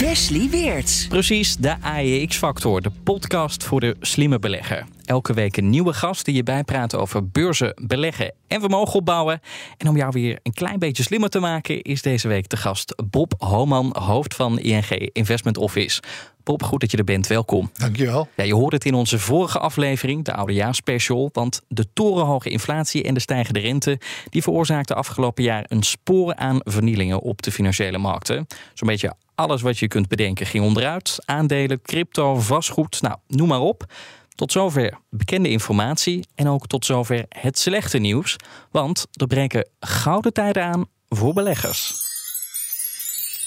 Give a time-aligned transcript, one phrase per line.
[0.00, 1.06] Wesley Weerts.
[1.06, 4.86] Precies, de AEX-factor, de podcast voor de slimme belegger.
[5.04, 9.40] Elke week een nieuwe gast die je bijpraat over beurzen, beleggen en vermogen opbouwen.
[9.76, 12.94] En om jou weer een klein beetje slimmer te maken, is deze week de gast
[13.10, 16.02] Bob Homan, hoofd van ING Investment Office.
[16.44, 17.26] Bob, goed dat je er bent.
[17.26, 17.70] Welkom.
[17.72, 18.28] Dankjewel.
[18.36, 21.30] Ja, je hoorde het in onze vorige aflevering, de oudejaarsspecial.
[21.32, 23.98] Want de torenhoge inflatie en de stijgende rente...
[24.28, 28.46] die veroorzaakten afgelopen jaar een spoor aan vernielingen op de financiële markten.
[28.74, 31.16] Zo'n beetje alles wat je kunt bedenken ging onderuit.
[31.24, 33.84] Aandelen, crypto, vastgoed, nou, noem maar op.
[34.34, 38.36] Tot zover bekende informatie en ook tot zover het slechte nieuws.
[38.70, 42.08] Want er breken gouden tijden aan voor beleggers.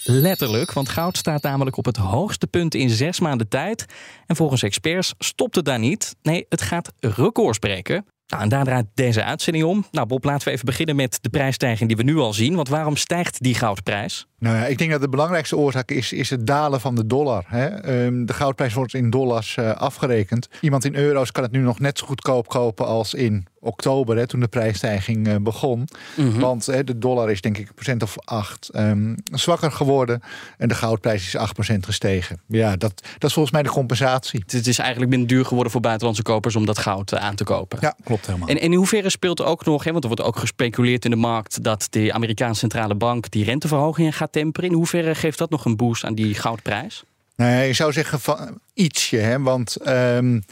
[0.04, 3.86] Letterlijk, want goud staat namelijk op het hoogste punt in zes maanden tijd.
[4.26, 6.16] En volgens experts stopt het daar niet.
[6.22, 8.06] Nee, het gaat records breken.
[8.28, 9.86] Nou, en daar draait deze uitzending om.
[9.92, 12.56] Nou, Bob, laten we even beginnen met de prijsstijging die we nu al zien.
[12.56, 14.28] Want waarom stijgt die goudprijs?
[14.40, 17.44] Nou ja, ik denk dat de belangrijkste oorzaak is, is het dalen van de dollar.
[17.48, 17.66] Hè.
[17.66, 20.48] Ehm, de goudprijs wordt in dollars uh, afgerekend.
[20.62, 24.28] Iemand in euro's kan het nu nog net zo goedkoop kopen als in oktober, hè,
[24.28, 25.88] toen de prijsstijging uh, begon.
[26.16, 26.40] Mm -hmm.
[26.40, 30.22] Want hè, de dollar is denk ik een procent of acht um, zwakker geworden.
[30.58, 31.38] En de goudprijs is
[31.74, 32.42] 8% gestegen.
[32.48, 34.44] Ja, dat, dat is volgens mij de compensatie.
[34.46, 37.44] Het is eigenlijk minder duur geworden voor buitenlandse kopers om dat goud uh, aan te
[37.44, 37.78] kopen.
[37.82, 38.48] Ja, klopt helemaal.
[38.48, 41.18] En, en in hoeverre speelt ook nog, hè, want er wordt ook gespeculeerd in de
[41.18, 44.70] markt dat de Amerikaanse centrale bank die renteverhogingen gaat temperen.
[44.70, 47.04] In hoeverre geeft dat nog een boost aan die goudprijs?
[47.36, 49.40] Nee, je zou zeggen van ietsje, hè?
[49.40, 50.44] want um,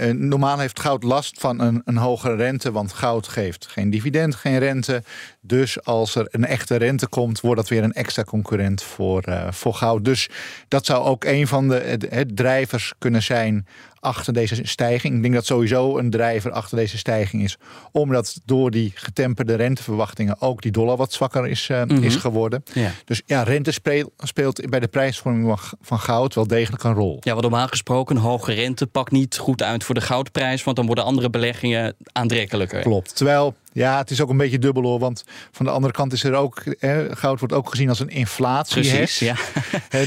[0.00, 4.34] uh, normaal heeft goud last van een, een hogere rente, want goud geeft geen dividend,
[4.34, 5.02] geen rente.
[5.40, 9.46] Dus als er een echte rente komt, wordt dat weer een extra concurrent voor, uh,
[9.50, 10.04] voor goud.
[10.04, 10.28] Dus
[10.68, 13.66] dat zou ook een van de, de drijvers kunnen zijn
[14.00, 15.14] achter deze stijging.
[15.16, 17.56] Ik denk dat sowieso een drijver achter deze stijging is.
[17.92, 22.02] Omdat door die getemperde renteverwachtingen ook die dollar wat zwakker is, uh, mm -hmm.
[22.02, 22.62] is geworden.
[22.72, 22.90] Ja.
[23.04, 27.16] Dus ja, rente speelt, speelt bij de prijsvorming van goud wel degelijk een rol.
[27.20, 30.64] Ja, wat normaal gesproken, hoge rente pakt niet goed uit voor de goudprijs.
[30.64, 32.80] Want dan worden andere beleggingen aantrekkelijker.
[32.80, 33.16] Klopt.
[33.16, 34.98] Terwijl ja, het is ook een beetje dubbel hoor.
[34.98, 36.62] Want van de andere kant is er ook.
[36.78, 38.90] Hè, goud wordt ook gezien als een inflatie.
[38.90, 39.36] Precies, ja.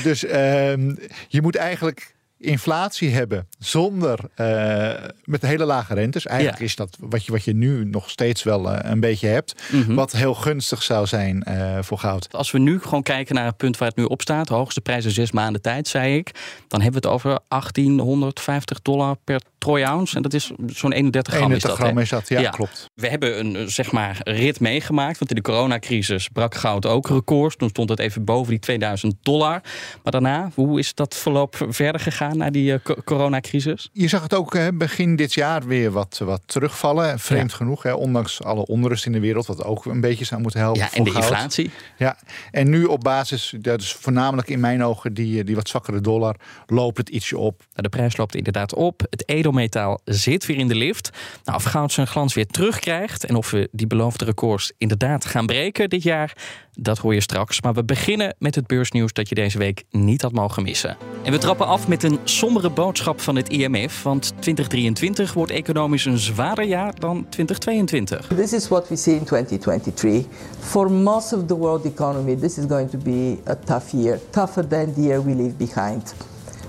[0.04, 2.13] dus um, je moet eigenlijk
[2.44, 4.92] inflatie hebben zonder uh,
[5.24, 6.26] met hele lage rentes.
[6.26, 6.66] Eigenlijk ja.
[6.66, 9.62] is dat wat je, wat je nu nog steeds wel uh, een beetje hebt.
[9.72, 9.96] Mm -hmm.
[9.96, 12.28] Wat heel gunstig zou zijn uh, voor goud.
[12.32, 14.82] Als we nu gewoon kijken naar het punt waar het nu op staat, de hoogste
[14.82, 16.32] prijs in zes maanden tijd, zei ik.
[16.68, 20.16] Dan hebben we het over 1850 dollar per troy ounce.
[20.16, 21.52] En dat is zo'n 31 gram.
[21.52, 22.86] 31 is dat, gram is dat, ja, ja, klopt.
[22.94, 25.18] We hebben een zeg maar rit meegemaakt.
[25.18, 27.56] Want in de coronacrisis brak goud ook records.
[27.56, 29.62] Toen stond het even boven die 2000 dollar.
[30.04, 33.90] Maar daarna, hoe is dat verloop verder gegaan na die uh, coronacrisis?
[33.94, 37.20] Je zag het ook hè, begin dit jaar weer wat, wat terugvallen.
[37.20, 37.58] Vreemd ja.
[37.58, 39.46] genoeg, hè, ondanks alle onrust in de wereld.
[39.46, 41.24] Wat ook een beetje zou moeten helpen Ja, en de goud.
[41.24, 41.72] inflatie.
[41.98, 42.18] Ja,
[42.52, 46.36] en nu op basis, dat is voornamelijk in mijn ogen die, die wat zwakkere dollar,
[46.68, 47.58] loopt het ietsje op.
[47.60, 49.02] Nou, de prijs loopt inderdaad op.
[49.10, 51.10] Het edelmetaal zit weer in de lift.
[51.44, 55.46] Nou, of goud zijn glans weer terugkrijgt en of we die beloofde records inderdaad gaan
[55.46, 56.34] breken dit jaar,
[56.74, 57.62] dat hoor je straks.
[57.62, 60.98] Maar we beginnen met het beursnieuws dat je deze week niet had mogen missen.
[61.24, 64.04] En we trappen af met een sombere boodschap van het IMF.
[64.04, 68.28] Want 2023 wordt economisch een zwaarder jaar dan 2022.
[68.28, 70.26] This is what we see in 2023.
[70.60, 74.20] For most of the world economy, this is going to be a tough year.
[74.30, 76.14] Tougher than the year we leave behind.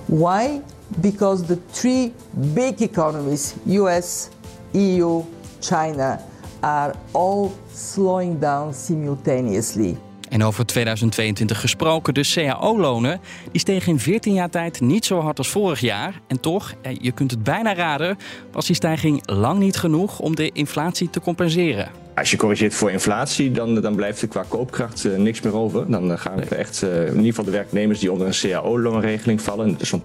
[0.04, 0.60] Why?
[1.00, 2.12] Because the three
[2.52, 4.28] big economies, US,
[4.70, 5.22] EU,
[5.60, 6.18] China,
[6.60, 9.96] are all slowing down simultaneously.
[10.34, 13.20] En over 2022 gesproken, de CAO-lonen
[13.50, 16.20] die stegen in 14 jaar tijd niet zo hard als vorig jaar.
[16.26, 18.18] En toch, je kunt het bijna raden,
[18.52, 21.88] was die stijging lang niet genoeg om de inflatie te compenseren.
[22.14, 25.90] Als je corrigeert voor inflatie, dan, dan blijft er qua koopkracht uh, niks meer over.
[25.90, 29.42] Dan uh, gaan we echt, uh, in ieder geval de werknemers die onder een CAO-loonregeling
[29.42, 30.04] vallen, dat is zo'n 80%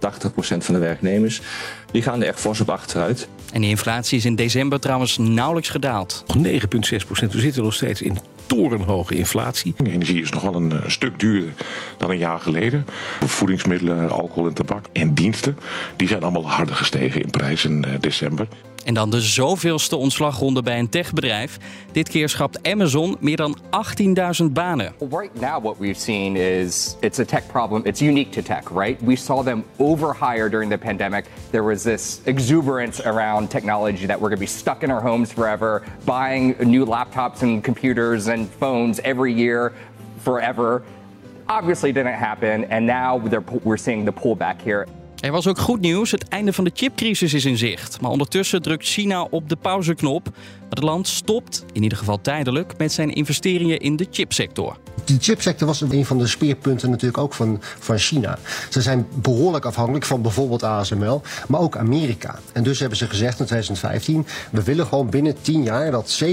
[0.58, 1.42] van de werknemers,
[1.92, 3.28] die gaan er echt fors op achteruit.
[3.54, 6.24] En de inflatie is in december trouwens nauwelijks gedaald.
[6.38, 6.44] 9,6%.
[7.08, 8.18] We zitten nog steeds in
[8.50, 9.74] torenhoge inflatie.
[9.84, 11.54] Energie is nog wel een, een, stuk duurder
[11.98, 12.86] dan een jaar geleden.
[13.26, 15.58] Voedingsmiddelen, alcohol en tabak en diensten,
[15.96, 18.48] die zijn allemaal harder gestegen in prijs in december.
[18.90, 21.58] En dan de zoveelste ontslagronde bij een techbedrijf.
[21.92, 23.58] Dit keer schrapt Amazon meer dan
[24.42, 24.94] 18.000 banen.
[25.00, 27.82] Right now, what we've seen is it's a tech problem.
[27.86, 29.02] It's unique to tech, right?
[29.02, 31.26] We saw them overhire during the pandemic.
[31.50, 35.32] There was this exuberance around technology that we're going to be stuck in our homes
[35.32, 39.72] forever, buying new laptops and computers and phones every year
[40.24, 40.82] forever.
[41.48, 43.30] Obviously, didn't happen, and now
[43.64, 44.86] we're seeing the pullback here.
[45.22, 46.12] Er was ook goed nieuws.
[46.12, 48.02] Het einde van de chipcrisis is in zicht.
[48.02, 50.30] Maar ondertussen drukt China op de pauzeknop.
[50.70, 54.78] Het land stopt, in ieder geval tijdelijk, met zijn investeringen in de chipsector.
[55.06, 58.38] De chipsector was een van de speerpunten natuurlijk ook van, van China.
[58.70, 62.40] Ze zijn behoorlijk afhankelijk van bijvoorbeeld ASML, maar ook Amerika.
[62.54, 66.28] En dus hebben ze gezegd in 2015: we willen gewoon binnen 10 jaar dat 70%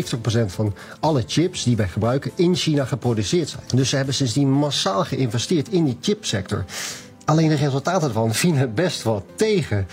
[0.47, 3.62] van alle chips die wij gebruiken in China geproduceerd zijn.
[3.75, 6.65] Dus ze hebben sindsdien massaal geïnvesteerd in die chipsector.
[7.26, 9.87] Alleen de resultaten ervan vielen best wel tegen.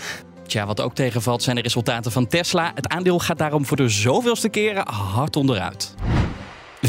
[0.46, 2.72] Tja, wat ook tegenvalt zijn de resultaten van Tesla.
[2.74, 5.94] Het aandeel gaat daarom voor de zoveelste keren hard onderuit.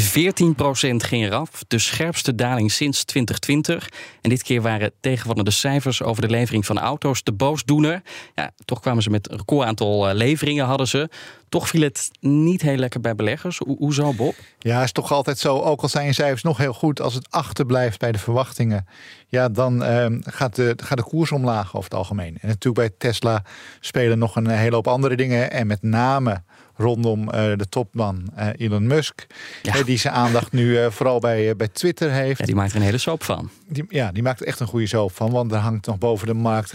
[0.96, 3.88] ging eraf, de scherpste daling sinds 2020.
[4.20, 8.02] En dit keer waren tegenvallende cijfers over de levering van auto's de boosdoener.
[8.34, 11.08] Ja, toch kwamen ze met een recordaantal eh, leveringen, hadden ze.
[11.48, 13.58] Toch viel het niet heel lekker bij beleggers.
[13.58, 14.34] Ho hoezo, Bob?
[14.58, 15.60] Ja, is toch altijd zo.
[15.60, 18.86] Ook al zijn je cijfers nog heel goed, als het achterblijft bij de verwachtingen,
[19.28, 22.38] ja, dan ehm, gaat, de, gaat de koers omlaag over het algemeen.
[22.40, 23.44] En natuurlijk bij Tesla
[23.80, 25.50] spelen nog een hele hoop andere dingen.
[25.50, 26.42] En met name
[26.76, 29.26] rondom uh, de topman uh, Elon Musk.
[29.62, 29.82] Ja.
[29.82, 32.38] die zijn aandacht nu vooral bij, bij Twitter heeft.
[32.38, 33.50] Ja, die maakt er een hele soap van.
[33.68, 35.30] Die, ja, die maakt er echt een goede soap van.
[35.30, 36.72] Want er hangt nog boven de markt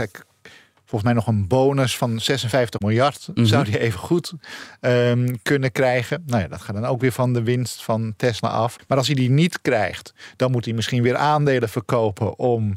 [0.92, 3.27] volgens mij nog een bonus van 56 miljard.
[3.27, 3.45] Mm -hmm.
[3.45, 4.33] Zou die even goed
[4.81, 6.24] um, kunnen krijgen.
[6.25, 8.75] Nou ja, dat gaat dan ook weer van de winst van Tesla af.
[8.88, 12.75] Maar als hij die niet krijgt, dan moet hij misschien weer aandelen verkopen om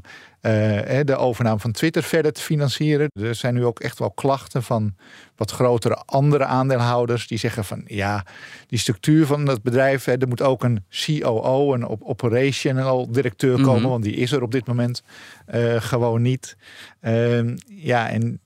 [1.05, 3.09] de overname van Twitter verder te financieren.
[3.13, 4.95] Er zijn nu ook echt wel klachten van
[5.37, 7.27] wat grotere andere aandeelhouders.
[7.27, 8.27] Die zeggen van ja,
[8.67, 10.05] die structuur van het bedrijf.
[10.05, 13.73] Hè, er moet ook een COO, een operational directeur komen.
[13.73, 13.91] Mm -hmm.
[13.91, 15.03] Want die is er op dit moment
[15.55, 16.57] uh, gewoon niet.
[17.03, 18.41] Uh, ja, en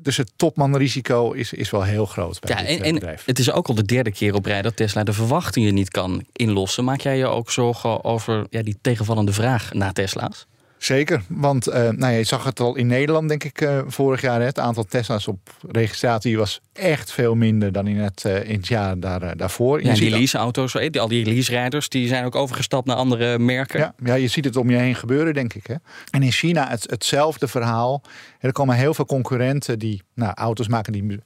[0.00, 3.24] dus het topmanrisico is, is wel heel groot bij ja, dit en, en bedrijf.
[3.24, 6.24] Het is ook al de derde keer op rij dat Tesla de verwachtingen niet kan
[6.32, 6.84] inlossen.
[6.84, 10.46] Maak jij je ook zorgen over ja, die tegenvallende vraag naar Tesla's?
[10.78, 14.40] Zeker, want uh, nou je zag het al in Nederland, denk ik, uh, vorig jaar.
[14.40, 15.38] Hè, het aantal Tesla's op
[15.68, 19.84] registratie was echt veel minder dan in het, uh, in het jaar daar, daarvoor.
[19.84, 23.80] Ja, die leaseauto's, al die lease-rijders, die zijn ook overgestapt naar andere merken.
[23.80, 25.66] Ja, ja, je ziet het om je heen gebeuren, denk ik.
[25.66, 25.74] Hè.
[26.10, 28.02] En in China het, hetzelfde verhaal.
[28.38, 31.20] Er komen heel veel concurrenten die nou, auto's maken die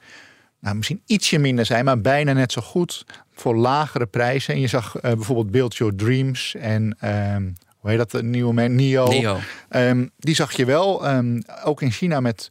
[0.61, 3.05] nou, misschien ietsje minder zijn, maar bijna net zo goed
[3.35, 4.55] voor lagere prijzen.
[4.55, 6.97] En je zag bijvoorbeeld Build Your Dreams en...
[7.83, 9.07] Hoe heet dat, de nieuwe merk, NIO.
[9.09, 9.39] NIO.
[9.71, 12.51] Um, die zag je wel, um, ook in China met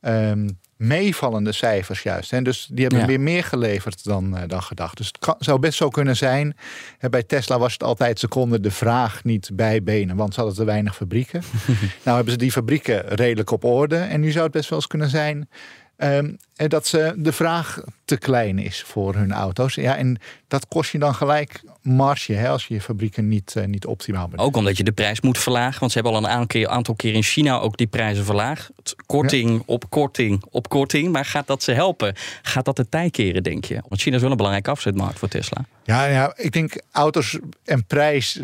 [0.00, 2.30] um, meevallende cijfers juist.
[2.30, 2.42] Hè.
[2.42, 3.06] Dus die hebben Ja.
[3.06, 4.96] weer meer geleverd dan, uh, dan gedacht.
[4.96, 6.56] Dus het kan, zou best zo kunnen zijn.
[6.98, 10.58] Hè, bij Tesla was het altijd, ze konden de vraag niet bijbenen, want ze hadden
[10.58, 11.42] te weinig fabrieken.
[12.04, 13.96] nou hebben ze die fabrieken redelijk op orde.
[13.96, 15.48] En nu zou het best wel eens kunnen zijn
[15.96, 19.74] Um, dat ze de vraag te klein is voor hun auto's.
[19.74, 20.18] Ja, en
[20.48, 24.28] dat kost je dan gelijk marge hè, als je je fabrieken niet, uh, niet optimaal
[24.28, 24.40] bent.
[24.40, 25.80] Ook omdat je de prijs moet verlagen.
[25.80, 28.70] Want ze hebben al een aantal keer, in China ook die prijzen verlaagd.
[29.06, 29.62] Korting ja.
[29.66, 31.12] op korting op korting.
[31.12, 32.14] Maar gaat dat ze helpen?
[32.42, 33.82] Gaat dat de tij keren, denk je?
[33.88, 35.64] Want China is wel een belangrijke afzetmarkt voor Tesla.
[35.84, 38.40] Ja, ja ik denk auto's en prijs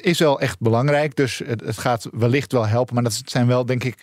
[0.00, 1.16] is wel echt belangrijk.
[1.16, 2.94] Dus het gaat wellicht wel helpen.
[2.94, 3.96] Maar dat zijn wel, denk ik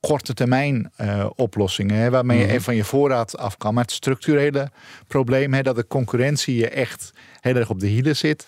[0.00, 1.96] korte termijn uh, oplossingen.
[1.96, 3.74] Hè, waarmee je even van je voorraad af kan.
[3.74, 4.70] Maar het structurele
[5.06, 8.46] probleem, hè, dat de concurrentie je echt heel erg op de hielen zit.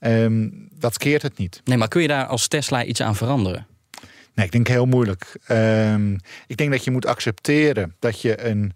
[0.00, 1.60] Um, dat keert het niet.
[1.64, 3.66] Nee, maar kun je daar als Tesla iets aan veranderen?
[4.34, 5.38] Nee, ik denk heel moeilijk.
[5.48, 8.72] Um, ik denk dat je moet accepteren dat je een.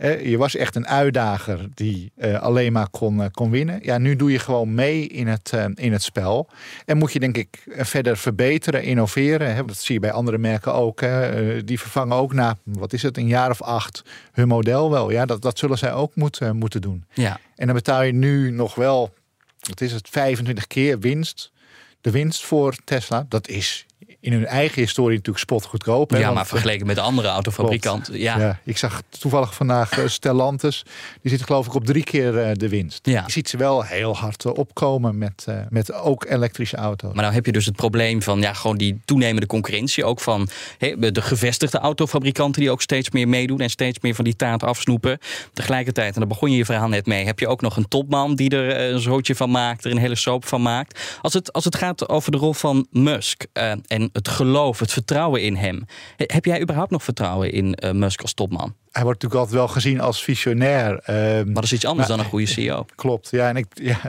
[0.00, 3.78] Eh, je was echt een uitdager die uh, alleen maar kon, uh, kon winnen.
[3.82, 6.48] Ja, nu doe je gewoon mee in het, in het spel.
[6.84, 9.54] En moet je denk ik verder verbeteren, innoveren.
[9.54, 9.64] Hè?
[9.64, 11.00] Dat zie je bij andere merken ook.
[11.00, 11.64] Hè?
[11.64, 14.02] die vervangen ook na, wat is het, een jaar of acht
[14.32, 15.10] hun model wel.
[15.10, 17.04] Ja, dat, dat zullen zij ook moeten, moeten doen.
[17.12, 17.40] Ja.
[17.56, 19.14] En dan betaal je nu nog wel,
[19.60, 21.52] wat is het, 25 keer winst.
[22.00, 23.86] De winst voor Tesla, dat is
[24.20, 26.10] in hun eigen historie natuurlijk spotgoedkoop.
[26.10, 26.18] Hè?
[26.18, 28.18] Ja, maar vergeleken met andere autofabrikanten.
[28.18, 28.38] Ja.
[28.38, 28.60] ja.
[28.64, 30.84] ik zag toevallig vandaag uh, Stellantis.
[31.22, 33.06] Die zit geloof ik op drie keer uh, de winst.
[33.06, 33.22] Ja.
[33.26, 37.12] Je ziet ze wel heel hard uh, opkomen met, met ook elektrische auto's.
[37.12, 40.04] Maar nou heb je dus het probleem van ja, gewoon die toenemende concurrentie.
[40.04, 40.48] Ook van
[40.78, 43.60] he, de gevestigde autofabrikanten die ook steeds meer meedoen.
[43.60, 45.18] En steeds meer van die taart afsnoepen.
[45.52, 47.24] Tegelijkertijd, en daar begon je je verhaal net mee.
[47.24, 49.84] Heb je ook nog een topman die er een zootje van maakt.
[49.84, 51.18] Er een hele soap van maakt.
[51.20, 53.46] Als het, als het gaat over de rol van Musk.
[53.86, 55.84] en het geloof, het vertrouwen in hem.
[56.16, 58.74] Heb jij überhaupt nog vertrouwen in uh, Musk als topman?
[58.90, 60.90] Hij wordt natuurlijk altijd wel gezien als visionair.
[60.92, 61.06] Uh,
[61.44, 62.86] maar dat is iets anders dan een goede CEO.
[62.94, 63.48] Klopt, ja.
[63.48, 64.00] En ik, ja,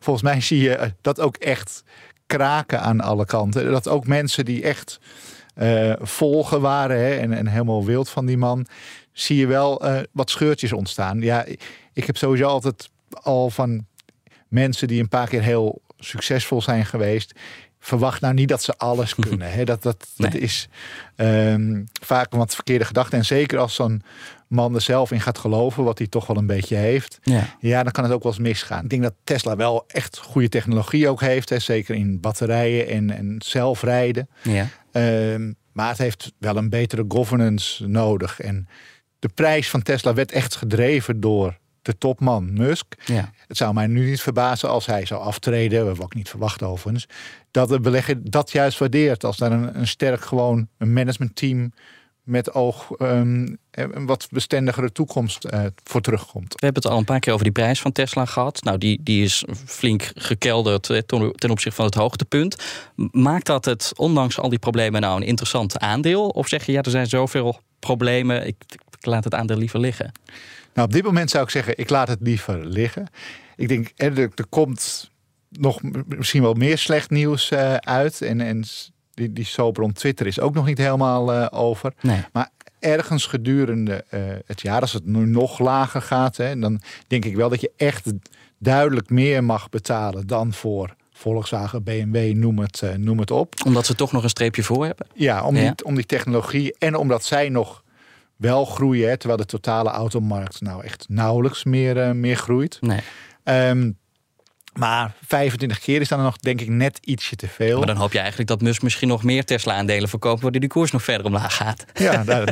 [0.00, 1.84] volgens mij zie je dat ook echt
[2.26, 3.70] kraken aan alle kanten.
[3.70, 5.00] Dat ook mensen die echt
[5.56, 8.66] uh, volgen waren hè, en, en, helemaal wild van die man,
[9.12, 11.20] zie je wel uh, wat scheurtjes ontstaan.
[11.20, 11.44] Ja,
[11.92, 13.86] ik heb sowieso altijd al van
[14.48, 17.32] mensen die een paar keer heel succesvol zijn geweest.
[17.84, 19.52] Verwacht nou niet dat ze alles kunnen.
[19.52, 19.64] Hè.
[19.64, 20.68] Dat, dat, dat is
[21.16, 23.16] um, vaak een wat verkeerde gedachte.
[23.16, 24.02] En zeker als zo'n
[24.48, 27.18] man er zelf in gaat geloven, wat hij toch wel een beetje heeft.
[27.22, 27.56] Ja.
[27.60, 28.84] ja, dan kan het ook wel eens misgaan.
[28.84, 31.48] Ik denk dat Tesla wel echt goede technologie ook heeft.
[31.48, 31.58] Hè.
[31.58, 34.28] Zeker in batterijen en, en zelfrijden.
[34.42, 34.68] Ja.
[34.92, 38.40] Um, maar het heeft wel een betere governance nodig.
[38.40, 38.68] En
[39.18, 42.94] de prijs van Tesla werd echt gedreven door de topman Musk.
[43.04, 43.30] Ja.
[43.46, 46.62] Het zou mij nu niet verbazen als hij zou aftreden, we hebben ook niet verwacht
[46.62, 47.06] overigens,
[47.50, 49.24] dat de belegger dat juist waardeert.
[49.24, 51.72] Als daar een, een sterk gewoon een managementteam
[52.22, 56.52] met oog um, een wat bestendigere toekomst uh, voor terugkomt.
[56.52, 58.62] We hebben het al een paar keer over die prijs van Tesla gehad.
[58.62, 62.64] Nou, die, die is flink gekelderd eh, ten opzichte van het hoogtepunt.
[63.10, 66.28] Maakt dat het, ondanks al die problemen, nou een interessant aandeel?
[66.28, 70.12] Of zeg je, ja, er zijn zoveel problemen, ik, ik laat het aandeel liever liggen?
[70.74, 73.08] Nou, op dit moment zou ik zeggen, ik laat het liever liggen.
[73.56, 75.10] Ik denk, er, er komt
[75.48, 78.22] nog misschien wel meer slecht nieuws uh, uit.
[78.22, 78.64] En, en
[79.14, 81.92] die, die soap rond Twitter is ook nog niet helemaal uh, over.
[82.00, 82.24] Nee.
[82.32, 87.24] Maar ergens gedurende uh, het jaar, als het nu nog lager gaat, hè, dan denk
[87.24, 88.12] ik wel dat je echt
[88.58, 93.54] duidelijk meer mag betalen dan voor Volkswagen, BMW, noem het, uh, noem het op.
[93.64, 95.06] Omdat ze toch nog een streepje voor hebben?
[95.14, 97.81] Ja, om, Die, om die technologie en omdat zij nog
[98.42, 102.78] wel groeien, hè, terwijl de totale automarkt nou echt nauwelijks meer, uh, meer groeit.
[102.80, 103.00] Nee.
[103.68, 104.00] Um,
[104.72, 107.78] maar 25 keer is dan nog, denk ik, net ietsje te veel.
[107.78, 110.90] Maar dan hoop je eigenlijk dat Musk misschien nog meer Tesla-aandelen verkoopt, waardoor die koers
[110.90, 111.84] nog verder omlaag gaat.
[111.94, 112.24] Ja,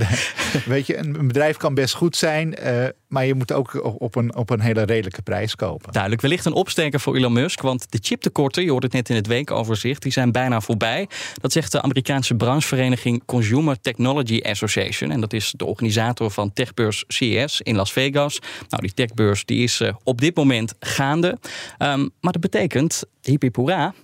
[0.66, 4.37] weet je, een bedrijf kan best goed zijn, uh, maar je moet ook op een,
[4.37, 5.93] op een hele redelijke prijs kopen.
[5.93, 9.17] Duidelijk, wellicht een opsteker voor Elon Musk, want de chiptekorten, je hoort het net in
[9.17, 11.09] het weekoverzicht, die zijn bijna voorbij.
[11.40, 15.11] Dat zegt de Amerikaanse branchevereniging Consumer Technology Association.
[15.11, 18.38] En dat is de organisator van techbeurs CES in Las Vegas.
[18.69, 21.38] Nou, die techbeurs die is uh, op dit moment gaande.
[21.79, 23.50] Um, maar dat betekent, hippie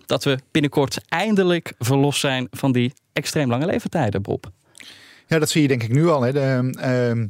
[0.07, 4.51] dat we binnenkort eindelijk verlost zijn van die extreem lange leeftijden, Bob.
[5.27, 6.23] Ja, dat zie je denk ik nu al.
[6.23, 6.33] Hè.
[6.33, 6.71] De,
[7.17, 7.25] uh,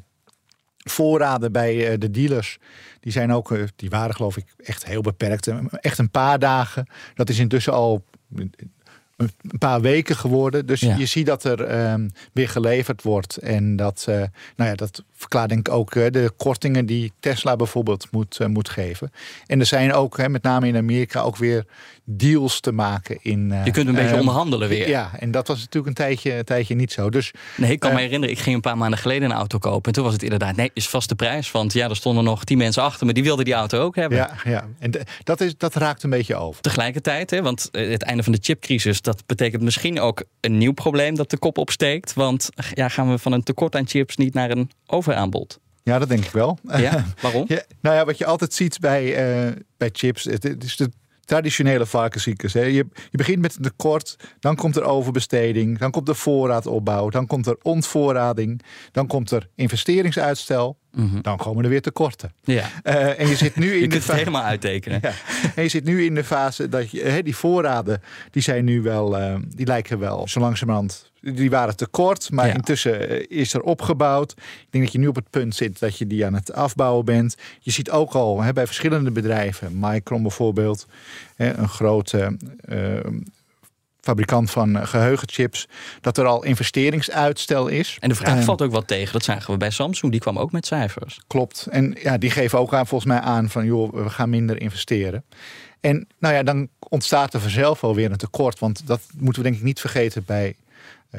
[0.90, 2.58] voorraden bij uh, de dealers,
[3.00, 5.48] die zijn ook, uh, die waren geloof ik echt heel beperkt.
[5.80, 6.86] Echt een paar dagen.
[7.14, 8.04] Dat is intussen al
[9.16, 10.66] een paar weken geworden.
[10.66, 13.36] Dus je ziet dat er um, weer geleverd wordt.
[13.36, 14.14] En dat, uh,
[14.56, 18.46] nou ja, dat verklaart denk ik ook uh, de kortingen die Tesla bijvoorbeeld moet, uh,
[18.46, 19.12] moet geven.
[19.46, 21.64] En er zijn ook, hè, met name in Amerika, ook weer
[22.08, 23.54] deals te maken in.
[23.64, 24.88] je kunt een beetje ehm, onderhandelen weer.
[24.88, 27.10] Ja, en dat was natuurlijk een tijdje, een tijdje niet zo.
[27.10, 29.84] Dus, nee, ik kan me herinneren, ik ging een paar maanden geleden een auto kopen.
[29.84, 31.50] En toen was het inderdaad, nee, is vaste prijs.
[31.50, 34.18] Want ja, er stonden nog tien mensen achter, maar die wilden die auto ook hebben.
[34.18, 34.64] Ja, ja.
[34.78, 34.90] en
[35.22, 36.62] dat, is, dat raakt een beetje over.
[36.62, 41.14] Tegelijkertijd, hè, want het einde van de chipcrisis, dat betekent misschien ook een nieuw probleem
[41.14, 42.14] dat de kop opsteekt.
[42.14, 45.58] Want ja, gaan we van een tekort aan chips niet naar een overaanbod?
[45.82, 46.58] Ja, dat denk ik wel.
[46.76, 47.44] Ja, waarom?
[47.56, 49.04] Ja, nou ja, wat je altijd ziet bij,
[49.46, 50.90] uh, bij chips, het, is de
[51.26, 52.52] traditionele varkensziektes.
[52.52, 52.62] Hè.
[52.62, 57.26] Je, je begint met een tekort, dan komt er overbesteding, dan komt er voorraadopbouw, dan
[57.26, 61.20] komt er ontvoorrading, dan komt er investeringsuitstel, mhm.
[61.20, 62.32] dan komen er weer tekorten.
[62.44, 62.70] Ja.
[62.84, 64.98] Uh, en je zit nu in je de kunt het helemaal uittekenen.
[65.02, 65.12] Ja.
[65.54, 68.82] En je zit nu in de fase dat je, hè, die voorraden, die zijn nu
[68.82, 73.62] wel, uh, die lijken wel zo langzamerhand die waren tekort, maar intussen eh, is er
[73.62, 74.30] opgebouwd.
[74.36, 77.04] Ik denk dat je nu op het punt zit dat je die aan het afbouwen
[77.04, 77.36] bent.
[77.60, 80.86] Je ziet ook al hè, bij verschillende bedrijven, Micron bijvoorbeeld,
[81.36, 82.36] hè, een grote
[82.68, 82.98] uh,
[84.06, 85.68] fabrikant van geheugenchips,
[86.00, 87.96] dat er al investeringsuitstel is.
[88.00, 89.12] En de vraag valt ook wat tegen.
[89.12, 90.12] Dat zagen we bij Samsung.
[90.12, 91.20] Die kwam ook met cijfers.
[91.26, 91.66] Klopt.
[91.70, 95.24] En ja, die geven ook aan, volgens mij aan van joh, we gaan minder investeren.
[95.80, 98.58] En nou ja, dan ontstaat er vanzelf alweer een tekort.
[98.58, 100.65] Want dat moeten we denk ik niet vergeten bij eh,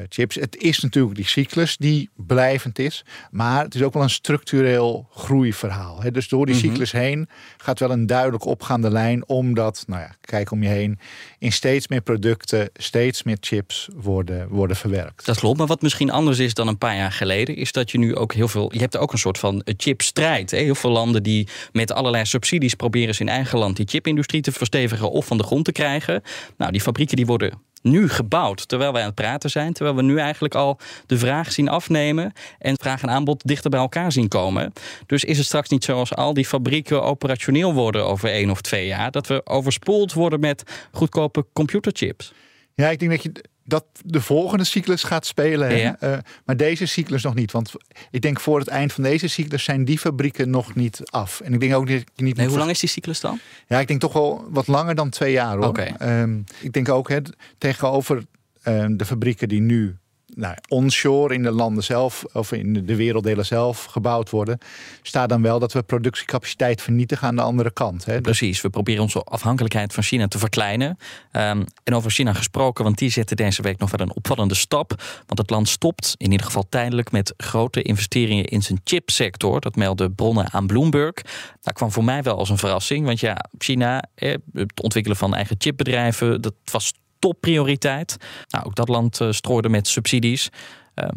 [0.08, 0.34] chips.
[0.34, 5.08] Het is natuurlijk die cyclus die blijvend is, maar het is ook wel een structureel
[5.10, 6.02] groeiverhaal.
[6.02, 6.10] Hè?
[6.10, 6.64] Dus door die mhm.
[6.64, 10.98] cyclus heen gaat wel een duidelijk opgaande lijn, omdat, nou ja, kijk om je heen,
[11.38, 15.26] in steeds meer producten, steeds meer chips worden, worden verwerkt.
[15.26, 17.98] Dat klopt, maar wat misschien anders is dan een paar jaar geleden, is dat je
[17.98, 20.50] nu ook heel veel, je hebt ook een soort van chipstrijd.
[20.50, 20.58] Hè?
[20.58, 25.10] Heel veel landen die met allerlei subsidies proberen in eigen land die chipindustrie te verstevigen
[25.10, 26.22] of van de grond te krijgen.
[26.56, 29.72] Nou, die fabrieken die worden nu gebouwd, terwijl wij aan het praten zijn.
[29.72, 33.80] Terwijl we nu eigenlijk al de vraag zien afnemen en vraag en aanbod dichter bij
[33.80, 34.72] elkaar zien komen.
[35.06, 38.86] Dus is het straks niet zoals al die fabrieken operationeel worden over één of twee
[38.86, 42.32] jaar, dat we overspoeld worden met goedkope computerchips?
[42.74, 45.76] Ja, ik denk dat je dat de volgende cyclus gaat spelen.
[45.76, 45.96] Ja.
[46.00, 47.52] Eh, maar deze cyclus nog niet.
[47.52, 47.72] Want
[48.10, 51.40] ik denk voor het eind van deze cyclus zijn die fabrieken nog niet af.
[51.40, 52.10] En ik denk ook niet.
[52.16, 53.38] niet Nee, hoe lang is die cyclus dan?
[53.66, 55.78] Ja, ik denk toch wel wat langer dan twee jaar hoor.
[55.78, 57.18] Ehm, ik denk ook hè,
[57.58, 58.22] tegenover
[58.62, 59.96] ehm, de fabrieken die nu
[60.38, 64.58] nou, onshore in de landen zelf of in de- de werelddelen zelf gebouwd worden,
[65.02, 68.04] staat dan wel dat we productiecapaciteit vernietigen aan de andere kant.
[68.04, 68.20] Hè.
[68.20, 70.98] Precies, we proberen onze afhankelijkheid van China te verkleinen.
[71.32, 75.02] Ehm, en over China gesproken, want die zetten deze week nog wel een opvallende stap.
[75.26, 79.60] Want het land stopt, in ieder geval tijdelijk, met grote investeringen in zijn chipsector.
[79.60, 81.14] Dat melden bronnen aan Bloomberg.
[81.60, 83.06] Dat kwam voor mij wel als een verrassing.
[83.06, 84.04] Want ja, China,
[84.52, 88.16] het ontwikkelen van eigen chipbedrijven, dat was topprioriteit.
[88.48, 90.48] Nou, ook dat land eh, strooide met subsidies.
[90.94, 91.10] Ehm,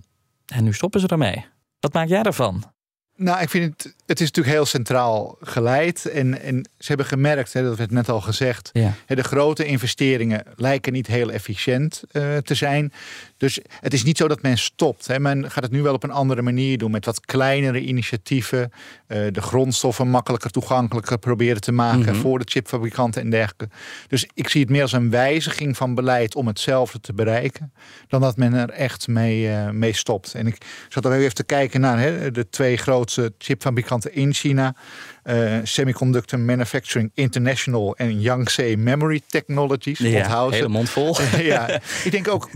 [0.45, 1.45] en nu stoppen ze daarmee.
[1.79, 2.63] Wat maak jij daarvan?
[3.15, 6.05] Nou, ik vind het, het is natuurlijk heel centraal geleid.
[6.05, 8.93] En, en ze hebben gemerkt, hè, dat werd net al gezegd, Ja.
[9.05, 12.93] hè, de grote investeringen lijken niet heel efficiënt eh, te zijn.
[13.41, 15.07] Dus het is niet zo dat men stopt.
[15.07, 15.19] Hè.
[15.19, 18.71] Men gaat het nu wel op een andere manier doen, met wat kleinere initiatieven.
[19.07, 22.15] eh, de grondstoffen makkelijker toegankelijker proberen te maken Mhm.
[22.21, 23.69] voor de chipfabrikanten en dergelijke.
[24.07, 27.73] Dus ik zie het meer als een wijziging van beleid om hetzelfde te bereiken,
[28.07, 30.33] dan dat men er echt mee, eh, mee stopt.
[30.33, 30.57] En ik
[30.89, 34.75] zat er even te kijken naar hè, de twee grootste chipfabrikanten in China.
[35.23, 39.97] eh, Semiconductor Manufacturing International en Yangtze Memory Technologies.
[39.97, 41.15] Ja, hele mond vol.
[41.37, 41.67] ja,
[42.05, 42.49] ik denk ook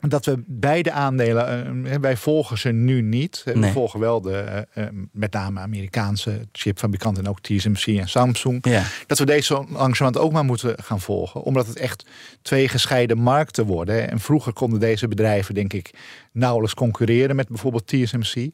[0.00, 3.42] dat we beide aandelen, eh, wij volgen ze nu niet.
[3.44, 3.72] Eh, We Nee.
[3.72, 8.66] volgen wel de, eh, eh, met name Amerikaanse chipfabrikanten en ook TSMC en Samsung.
[8.68, 8.82] Ja.
[9.06, 11.42] Dat we deze zo langzamerhand ook maar moeten gaan volgen.
[11.42, 12.04] Omdat het echt
[12.42, 14.10] twee gescheiden markten worden.
[14.10, 15.90] En vroeger konden deze bedrijven, denk ik,
[16.32, 18.50] nauwelijks concurreren met bijvoorbeeld TSMC.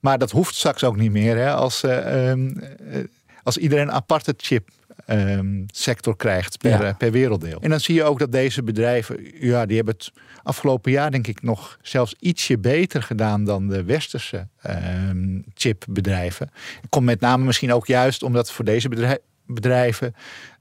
[0.00, 1.36] Maar dat hoeft straks ook niet meer.
[1.36, 2.48] Hè, als, eh, ehm,
[2.90, 3.04] eh,
[3.42, 4.68] als iedereen een aparte chip
[5.06, 6.82] ehm, sector krijgt per, Ja.
[6.82, 7.58] eh, per werelddeel.
[7.60, 11.26] En dan zie je ook dat deze bedrijven, ja, die hebben het afgelopen jaar denk
[11.26, 16.50] ik nog zelfs ietsje beter gedaan dan de westerse ehm, chipbedrijven.
[16.88, 20.14] Komt met name misschien ook juist omdat voor deze bedrij- bedrijven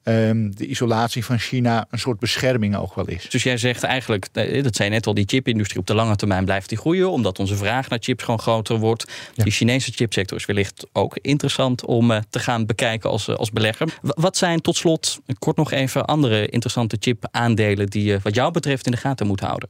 [0.05, 3.29] ehm, de isolatie van China een soort bescherming ook wel is.
[3.29, 6.15] Dus jij zegt eigenlijk, eh, dat zei je net al, die chipindustrie op de lange
[6.15, 9.11] termijn blijft die groeien, omdat onze vraag naar chips gewoon groter wordt.
[9.35, 13.51] Die Chinese chipsector is wellicht ook interessant om eh, te gaan bekijken als, eh, als
[13.51, 13.87] belegger.
[14.01, 18.51] W- wat zijn tot slot, kort nog even, andere interessante chip-aandelen die je wat jou
[18.51, 19.69] betreft in de gaten moet houden?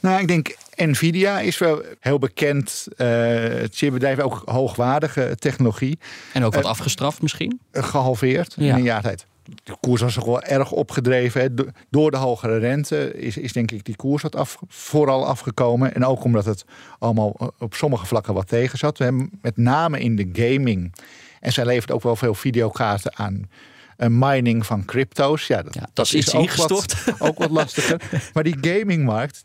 [0.00, 5.98] Nou, ik denk Nvidia is wel heel bekend eh chipbedrijf, ook hoogwaardige technologie.
[6.32, 7.60] En ook wat afgestraft misschien?
[7.72, 8.64] gehalveerd Ja.
[8.68, 9.26] in een jaar tijd.
[9.64, 11.40] De koers was ook wel erg opgedreven.
[11.40, 11.54] Hè.
[11.54, 15.94] Do- Door de hogere rente is, is denk ik die koers wat af, vooral afgekomen.
[15.94, 16.64] En ook omdat het
[16.98, 18.98] allemaal eh, op sommige vlakken wat tegen zat.
[18.98, 20.94] We hebben met name in de gaming.
[21.40, 23.50] En zij levert ook wel veel videokaarten aan.
[23.96, 25.46] mining van crypto's.
[25.46, 27.04] Ja, dat, dat is ook ingestort.
[27.04, 28.00] Wat, ook wat lastiger.
[28.32, 29.44] Maar die gamingmarkt,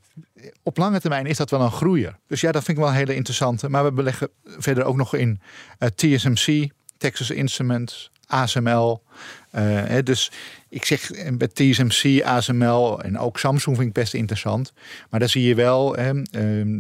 [0.64, 2.18] op lange termijn is dat wel een groeier.
[2.28, 3.70] Dus ja, dat vind ik wel een hele interessante.
[3.70, 5.42] Maar we beleggen verder ook nog in
[5.78, 9.04] eh, TSMC, Texas Instruments, ASML.
[9.52, 10.32] Eh, hè, dus
[10.70, 14.74] ik zeg eh, bij TSMC, ASML en ook Samsung vind ik best interessant.
[15.10, 16.80] Maar daar zie je wel hè, ehm,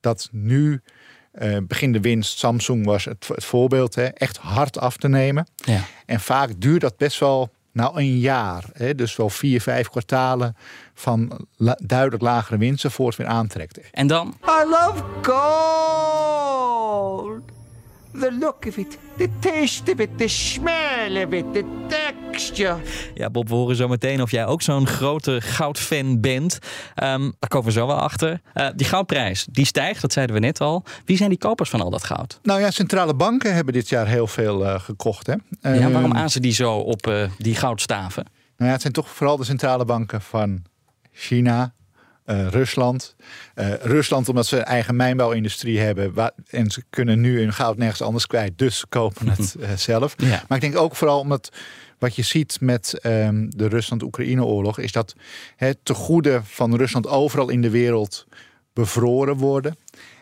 [0.00, 0.80] dat nu
[1.32, 5.46] eh begin de winst, Samsung was het, het voorbeeld, hè, echt hard af te nemen.
[5.56, 5.80] Ja.
[6.06, 8.64] En vaak duurt dat best wel nou een jaar.
[8.72, 10.56] Hè, dus wel vier, vijf kwartalen
[10.94, 13.90] van la- duidelijk lagere winsten voor het weer aantrekt.
[13.90, 14.34] En dan?
[14.44, 17.40] I love gold.
[18.20, 22.76] The look of it, the taste of it, the smell of it, the texture.
[23.14, 26.58] Ja, Bob, we horen zo meteen of jij ook zo'n grote goudfan bent.
[26.94, 28.40] Ehm, daar komen we zo wel achter.
[28.52, 30.84] Eh, die goudprijs, die stijgt, dat zeiden we net al.
[31.04, 32.38] Wie zijn die kopers van al dat goud?
[32.42, 35.26] Nou ja, centrale banken hebben dit jaar heel veel eh, gekocht.
[35.26, 35.34] Hè.
[35.74, 38.24] ja, waarom Ehm, azen die zo op eh, die goudstaven?
[38.56, 40.62] Nou ja, het zijn toch vooral de centrale banken van
[41.12, 41.74] China,
[42.26, 43.16] eh, Rusland.
[43.54, 46.14] Eh, Rusland omdat ze een eigen mijnbouwindustrie hebben.
[46.14, 48.58] Waar, en ze kunnen nu hun goud nergens anders kwijt.
[48.58, 50.14] Dus ze kopen het eh, zelf.
[50.16, 50.44] Ja.
[50.48, 51.52] Maar ik denk ook vooral omdat
[51.98, 54.78] wat je ziet met ehm, de Rusland-Oekraïne-oorlog...
[54.78, 55.14] is dat
[55.56, 58.26] het tegoeden van Rusland overal in de wereld
[58.72, 59.76] bevroren worden.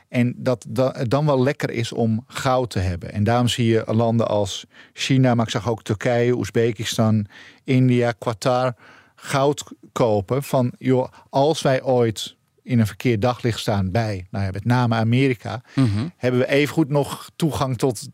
[0.08, 3.12] En dat da- het dan wel lekker is om goud te hebben.
[3.12, 7.26] En daarom zie je landen als China, maar ik zag ook Turkije, Oezbekistan,
[7.64, 8.74] India, Qatar
[9.24, 9.64] goud
[9.94, 10.42] kopen.
[10.42, 14.94] Van joh, als wij ooit in een verkeerd daglicht staan bij, nou ja, met name
[14.94, 16.09] Amerika, Mhm.
[16.16, 18.09] hebben we evengoed nog toegang tot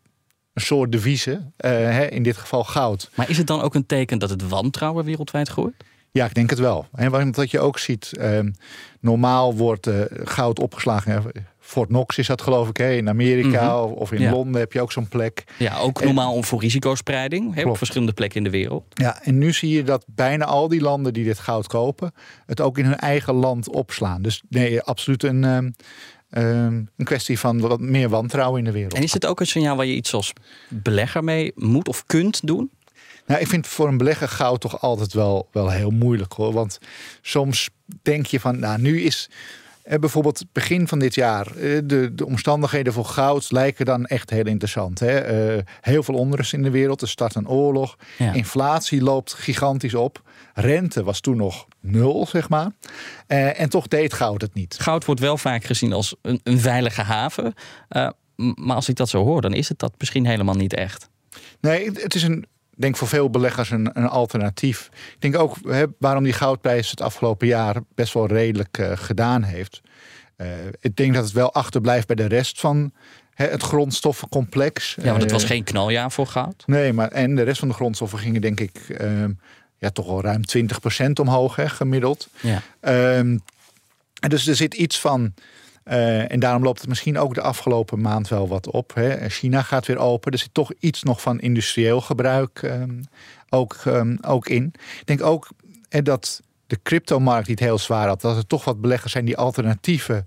[0.53, 3.11] een soort devise, eh, hè, in dit geval goud.
[3.14, 5.75] Maar is het dan ook een teken dat het wantrouwen wereldwijd groeit?
[6.12, 6.87] Ja, ik denk het wel.
[6.95, 8.51] En wat je ook ziet, ehm,
[9.01, 11.23] normaal wordt eh, goud opgeslagen
[11.70, 12.92] Fort Knox is dat geloof ik, hè?
[12.92, 13.92] in Amerika Mhm.
[13.92, 14.30] of in Ja.
[14.30, 15.44] Londen heb je ook zo'n plek.
[15.59, 18.85] Ja, ook En- normaal om voor risicospreiding hè, op verschillende plekken in de wereld.
[18.94, 22.12] Ja, en nu zie je dat bijna al die landen die dit goud kopen,
[22.46, 24.22] het ook in hun eigen land opslaan.
[24.22, 25.70] Dus nee, absoluut een, ehm,
[26.30, 28.94] ehm, een kwestie van wat meer wantrouwen in de wereld.
[28.94, 30.33] En is het ook een signaal waar je iets als
[30.68, 32.70] belegger mee moet of kunt doen?
[33.26, 36.52] Nou, ik vind voor een belegger goud toch altijd wel, wel heel moeilijk hoor.
[36.52, 36.78] Want
[37.22, 37.70] soms
[38.02, 39.30] denk je van, nou, nu is
[39.83, 44.47] bijvoorbeeld begin van dit jaar, eh, de, de omstandigheden voor goud lijken dan echt heel
[44.47, 44.99] interessant.
[44.99, 45.19] Hè?
[45.19, 48.33] Eh, heel veel onrust in de wereld, er start een oorlog, Ja.
[48.33, 50.23] inflatie loopt gigantisch op.
[50.55, 52.71] Rente was toen nog nul, zeg maar.
[53.27, 54.77] Eh, en toch deed goud het niet.
[54.81, 57.55] Goud wordt wel vaak gezien als een, een veilige haven.
[57.88, 58.09] Eh,
[58.55, 61.09] maar als ik dat zo hoor, dan is het dat misschien helemaal niet echt.
[61.61, 62.45] Nee, het- is een,
[62.81, 64.90] denk voor veel beleggers een, een alternatief.
[65.14, 69.43] Ik denk ook hè, waarom die goudprijs het afgelopen jaar best wel redelijk eh, gedaan
[69.43, 69.81] heeft.
[70.37, 70.49] Eh,
[70.81, 72.93] ik denk dat het wel achterblijft bij de rest van
[73.35, 74.97] hè, het grondstoffencomplex.
[75.03, 76.62] Ja, want het was Eh, geen knaljaar voor goud.
[76.66, 79.33] Nee, maar en de rest van de grondstoffen gingen denk ik ehm,
[79.79, 82.29] ja, toch al ruim 20% omhoog hè, gemiddeld.
[82.40, 82.62] Ja.
[82.81, 85.35] En dus er zit iets van.
[85.90, 88.94] Eh, en daarom loopt het misschien ook de afgelopen maand wel wat op.
[88.94, 89.29] Hè.
[89.29, 90.33] China gaat weer open.
[90.33, 93.03] Er zit toch iets nog van industrieel gebruik ehm,
[93.48, 94.72] ook, ehm, ook in.
[95.00, 95.48] Ik denk ook
[95.88, 98.20] eh, dat de cryptomarkt die het heel zwaar had.
[98.20, 100.26] Dat er toch wat beleggers zijn die alternatieven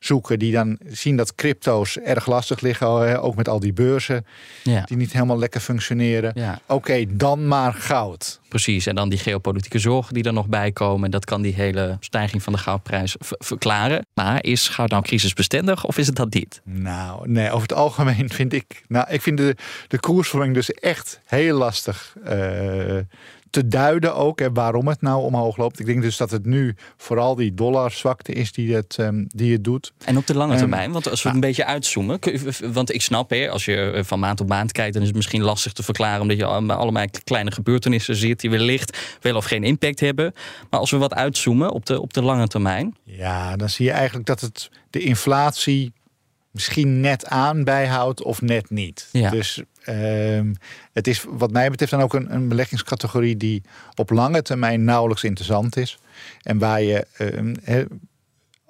[0.00, 0.38] zoeken.
[0.38, 3.00] Die dan zien dat crypto's erg lastig liggen.
[3.08, 4.26] hè, Ook met al die beurzen
[4.62, 4.82] Ja.
[4.84, 6.32] die niet helemaal lekker functioneren.
[6.34, 6.60] Ja.
[6.66, 8.40] Oké, dan maar goud.
[8.48, 11.10] Precies, en dan die geopolitieke zorgen die er nog bij komen.
[11.10, 14.06] Dat kan die hele stijging van de goudprijs verklaren.
[14.14, 16.60] Maar is goud nou crisisbestendig of is het dat niet?
[16.64, 18.82] Nou, nee, over het algemeen vind ik.
[18.88, 19.56] Nou, ik vind de,
[19.88, 22.96] de koersvorming dus echt heel lastig eh,
[23.50, 24.38] te duiden ook.
[24.38, 25.80] Hè, waarom het nou omhoog loopt.
[25.80, 29.64] Ik denk dus dat het nu vooral die dollarzwakte is die het, ehm, die het
[29.64, 29.92] doet.
[30.04, 32.18] En op de lange Ehm, termijn, want als we een beetje uitzoomen.
[32.72, 35.16] Want ik snap, hè, als je eh, van maand op maand kijkt, dan is het
[35.16, 36.20] misschien lastig te verklaren.
[36.20, 40.32] Omdat je allemaal kleine gebeurtenissen ziet die wellicht wel of geen impact hebben.
[40.70, 42.96] Maar als we wat uitzoomen op de, op de lange termijn.
[43.04, 45.92] Ja, dan zie je eigenlijk dat het de inflatie
[46.50, 49.08] misschien net aan bijhoudt of net niet.
[49.12, 49.30] Ja.
[49.30, 50.54] Dus ehm,
[50.92, 53.62] het is wat mij betreft dan ook een, een beleggingscategorie die
[53.94, 55.98] op lange termijn nauwelijks interessant is.
[56.42, 57.86] En waar je, ehm,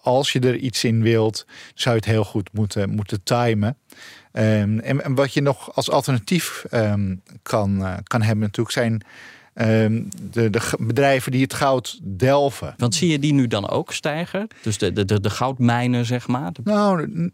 [0.00, 3.76] als je er iets in wilt, zou je het heel goed moeten, moeten timen.
[4.32, 6.64] Ehm, en, en wat je nog als alternatief
[7.42, 9.02] kan, eh, kan hebben natuurlijk zijn
[9.54, 12.74] de, de g- bedrijven die het goud delven.
[12.76, 14.48] Want zie je die nu dan ook stijgen?
[14.62, 16.52] Dus de, de, de, de goudmijnen, zeg maar.
[16.52, 17.30] De- Nou,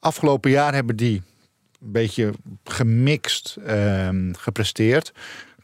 [0.00, 1.22] afgelopen jaar hebben die
[1.82, 2.32] een beetje
[2.64, 5.12] gemixt ehm, gepresteerd.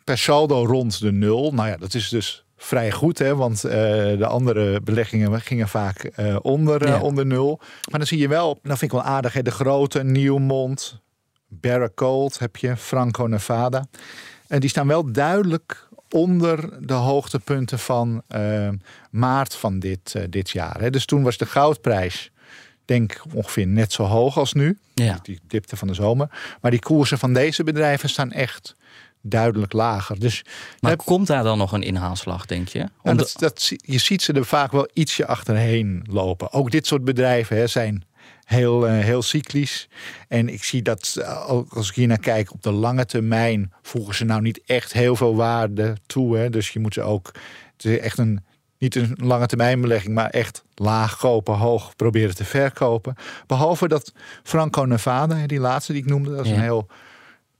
[0.05, 1.53] Per saldo rond de nul.
[1.53, 3.73] Nou ja, dat is dus vrij goed, hè, want eh,
[4.19, 7.01] de andere beleggingen gingen vaak eh, onder, eh, Ja.
[7.01, 7.59] onder nul.
[7.91, 11.03] Maar dan zie je wel, dat vind ik wel aardig, hè, de grote Nieuwmond,
[11.49, 13.87] Barrick Gold heb je, Franco Nevada.
[14.47, 18.69] En die staan wel duidelijk onder de hoogtepunten van eh,
[19.11, 20.81] maart van dit, eh, dit jaar.
[20.81, 20.91] Hè.
[20.91, 22.31] Dus toen was de goudprijs,
[22.85, 24.79] denk ongeveer net zo hoog als nu.
[24.95, 25.19] Ja.
[25.23, 26.57] Die dipte van de zomer.
[26.61, 28.77] Maar die koersen van deze bedrijven staan echt
[29.21, 30.21] duidelijk lager.
[30.21, 30.45] Dus
[30.81, 32.89] Maar komt daar dan nog een inhaalslag, denk je?
[33.03, 36.53] nou, dat, dat, je ziet ze er vaak wel ietsje achterheen lopen.
[36.53, 38.05] Ook dit soort bedrijven hè, zijn
[38.45, 39.89] heel, eh, heel cyclisch.
[40.29, 43.73] En ik zie dat, eh, ook als ik hier naar kijk, op de lange termijn
[43.83, 46.37] voegen ze nou niet echt heel veel waarde toe.
[46.37, 46.51] Hè.
[46.51, 47.31] Dus je moet ze ook,
[47.77, 48.45] het is echt een,
[48.79, 53.15] niet een lange termijn belegging, maar echt laag kopen, hoog proberen te verkopen.
[53.47, 56.57] Behalve dat Franco Nevada, die laatste die ik noemde, dat is Ja.
[56.57, 56.87] een heel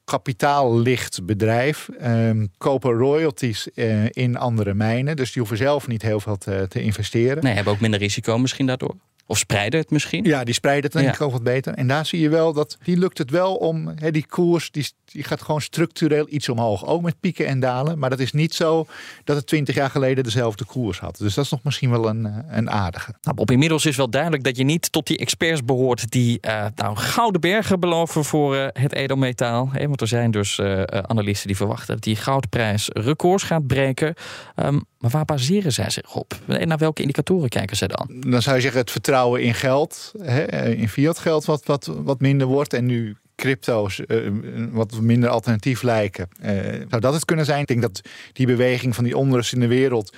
[0.05, 1.89] kapitaallicht bedrijf.
[1.99, 5.17] ehm, kopen royalties eh, in andere mijnen.
[5.17, 7.43] Dus die hoeven zelf niet heel veel te, te investeren.
[7.43, 8.95] Nee, hebben ook minder risico misschien daardoor.
[9.27, 10.25] Of spreiden het misschien?
[10.25, 11.13] Ja, die spreiden het denk Ja.
[11.15, 11.75] ik ook wat beter.
[11.75, 14.89] En daar zie je wel dat die lukt het wel om, hè, die koers die,
[15.05, 16.87] die gaat gewoon structureel iets omhoog.
[16.87, 17.99] Ook met pieken en dalen.
[17.99, 18.87] Maar dat is niet zo
[19.25, 21.17] dat het twintig jaar geleden dezelfde koers had.
[21.17, 23.15] Dus dat is nog misschien wel een, eh, een aardige.
[23.23, 26.67] Nou, Bob, inmiddels is wel duidelijk dat je niet tot die experts behoort die eh,
[26.75, 29.71] nou, gouden bergen beloven voor eh, het edelmetaal.
[29.79, 30.61] Want er zijn dus
[30.91, 34.15] analisten die verwachten dat die goudprijs records gaat breken.
[34.55, 36.35] Ehm, maar waar baseren zij zich op?
[36.47, 38.31] En naar welke indicatoren kijken ze dan?
[38.31, 41.87] Dan zou je zeggen het vertrouwen in geld, hè, eh, in fiat geld wat, wat,
[41.87, 42.73] wat minder wordt.
[42.73, 44.31] En nu crypto's eh,
[44.71, 46.29] wat minder alternatief lijken.
[46.41, 46.55] Eh,
[46.89, 47.61] zou dat het kunnen zijn?
[47.61, 48.01] Ik denk dat
[48.33, 50.15] die beweging van die onrust in de wereld,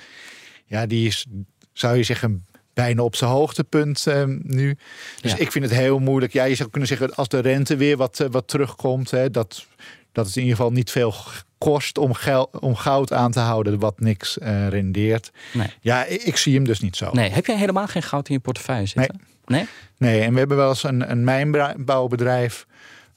[0.65, 1.25] ja, die is,
[1.73, 4.77] zou je zeggen, bijna op zijn hoogtepunt eh, nu.
[5.21, 5.37] Dus Ja.
[5.37, 6.33] ik vind het heel moeilijk.
[6.33, 9.65] Ja, je zou kunnen zeggen, als de rente weer wat, eh, wat terugkomt, hè, dat,
[10.11, 11.13] dat het in ieder geval niet veel
[11.57, 15.31] kost om, gel- om goud aan te houden wat niks eh, rendeert.
[15.53, 15.67] Nee.
[15.81, 17.09] Ja, ik, ik zie hem dus niet zo.
[17.11, 19.21] Nee, heb jij helemaal geen goud in je portefeuille zitten?
[19.45, 19.67] Nee?
[19.97, 22.65] Nee, en we hebben wel eens een, een mijnbouwbedrijf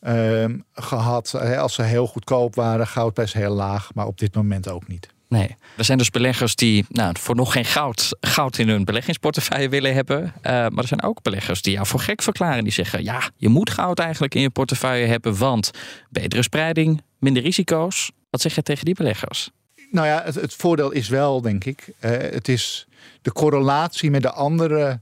[0.00, 1.34] ehm, gehad.
[1.58, 3.90] Als ze heel goedkoop waren, goudprijs heel laag.
[3.94, 5.08] Maar op dit moment ook niet.
[5.28, 5.56] Nee.
[5.76, 9.94] Er zijn dus beleggers die nou, voor nog geen goud, goud in hun beleggingsportefeuille willen
[9.94, 10.32] hebben.
[10.42, 12.64] Eh, maar er zijn ook beleggers die jou voor gek verklaren.
[12.64, 15.36] Die zeggen, ja, je moet goud eigenlijk in je portefeuille hebben.
[15.38, 15.70] Want
[16.08, 18.10] betere spreiding, minder risico's.
[18.30, 19.50] Wat zeg je tegen die beleggers?
[19.90, 21.92] Nou ja, het, het voordeel is wel, denk ik.
[21.98, 22.86] eh, het is
[23.22, 25.00] de correlatie met de andere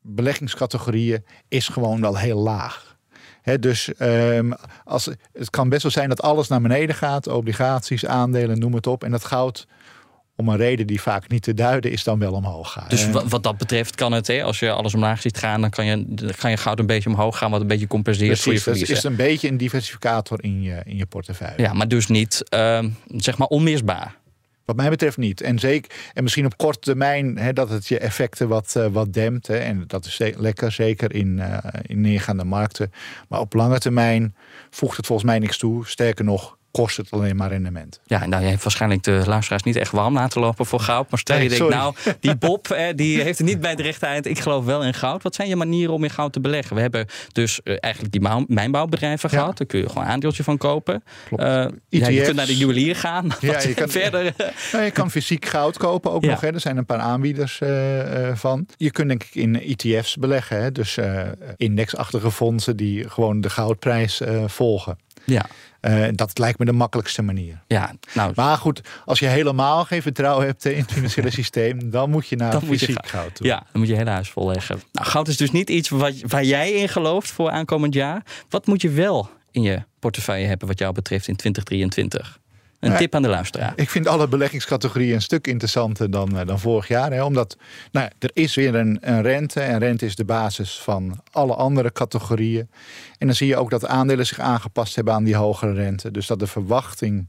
[0.00, 2.96] beleggingscategorieën is gewoon wel heel laag.
[3.60, 4.52] Dus ehm,
[4.84, 7.26] als, het kan best wel zijn dat alles naar beneden gaat.
[7.26, 9.04] Obligaties, aandelen, noem het op.
[9.04, 9.66] En dat goud,
[10.36, 12.90] om een reden die vaak niet te duiden is, dan wel omhoog gaat.
[12.90, 15.70] Dus wat, wat dat betreft kan het, hè, als je alles omlaag ziet gaan, dan
[15.70, 18.52] kan je, dan kan je goud een beetje omhoog gaan, wat een beetje compenseert voor
[18.52, 19.10] je Precies, dat verliezen.
[19.10, 21.62] is een beetje een diversificator in je, in je portefeuille.
[21.62, 24.16] Ja, maar dus niet, ehm, zeg maar, onmisbaar.
[24.64, 25.40] Wat mij betreft niet.
[25.40, 29.12] En, zeker, en misschien op korte termijn hè, dat het je effecten wat, eh, wat
[29.12, 29.46] dempt.
[29.46, 32.92] Hè, en dat is ze- lekker, zeker in, eh, in neergaande markten.
[33.28, 34.34] Maar op lange termijn
[34.70, 35.86] voegt het volgens mij niks toe.
[35.86, 38.00] Sterker nog, kost het alleen maar rendement.
[38.06, 41.10] Ja, nou, je hebt waarschijnlijk de luisteraars niet echt warm laten lopen voor goud.
[41.10, 43.80] Maar stel je Nee, denkt, nou, die Bob, eh, die heeft het niet bij het
[43.80, 44.26] rechte eind.
[44.26, 45.22] Ik geloof wel in goud.
[45.22, 46.76] Wat zijn je manieren om in goud te beleggen?
[46.76, 49.38] We hebben dus eh, eigenlijk die mijnbouwbedrijven Ja.
[49.38, 49.58] gehad.
[49.58, 51.02] Daar kun je gewoon een aandeeltje van kopen.
[51.28, 51.42] Klopt.
[51.88, 53.28] Ja, je kunt naar de juwelier gaan.
[53.40, 54.34] Ja, je kan- verder.
[54.72, 56.30] Nou, je kan fysiek goud kopen ook Ja.
[56.30, 56.40] nog.
[56.40, 56.52] Hè.
[56.52, 58.66] Er zijn een paar aanbieders eh, van.
[58.76, 60.62] Je kunt denk ik in ETF's beleggen.
[60.62, 60.72] Hè.
[60.72, 60.98] Dus
[61.56, 64.98] indexachtige fondsen die gewoon de goudprijs volgen.
[65.24, 65.46] Ja.
[65.84, 67.62] Eh, dat lijkt me de makkelijkste manier.
[67.66, 72.10] Ja, nou, Maar goed, als je helemaal geen vertrouwen hebt in het financiële systeem, dan
[72.10, 73.46] moet je naar Dan moet je fysiek ga- goud toe.
[73.46, 74.80] Ja, dan moet je hele huis volleggen.
[74.92, 78.22] Nou, goud is dus niet iets wat, waar jij in gelooft voor aankomend jaar.
[78.48, 82.38] Wat moet je wel in je portefeuille hebben wat jou betreft in 2023?
[82.84, 83.72] Een Nou, tip aan de luisteraar.
[83.76, 87.12] Ik vind alle beleggingscategorieën een stuk interessanter dan, eh, dan vorig jaar.
[87.12, 87.24] Hè?
[87.24, 87.56] Omdat
[87.92, 89.60] nou, er is weer een, een rente.
[89.60, 92.68] En rente is de basis van alle andere categorieën.
[93.18, 96.10] En dan zie je ook dat aandelen zich aangepast hebben aan die hogere rente.
[96.10, 97.28] Dus dat de verwachting,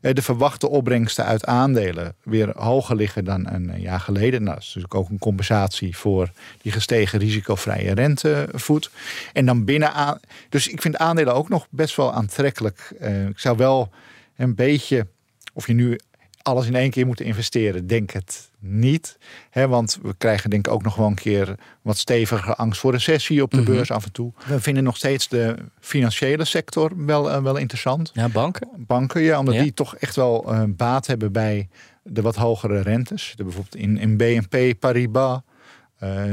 [0.00, 4.42] eh, de verwachte opbrengsten uit aandelen weer hoger liggen dan een jaar geleden.
[4.42, 6.30] Nou, dat is natuurlijk ook een compensatie voor
[6.62, 8.90] die gestegen risicovrije rentevoet.
[9.32, 10.20] En dan binnen aan.
[10.48, 12.92] Dus ik vind aandelen ook nog best wel aantrekkelijk.
[13.00, 13.90] Eh, ik zou wel
[14.38, 15.06] een beetje,
[15.52, 15.98] of je nu
[16.42, 19.18] alles in één keer moet investeren, denk het niet.
[19.50, 22.92] Hè, want we krijgen denk ik ook nog wel een keer wat stevige angst voor
[22.92, 23.70] recessie op de Mhm.
[23.70, 24.32] beurs af en toe.
[24.46, 28.10] We vinden nog steeds de financiële sector wel, eh, wel interessant.
[28.14, 28.68] Ja, banken.
[28.76, 29.62] Banken, ja, omdat Ja.
[29.62, 31.68] die toch echt wel eh, baat hebben bij
[32.02, 33.32] de wat hogere rentes.
[33.36, 35.40] De, bijvoorbeeld in, in BNP Paribas,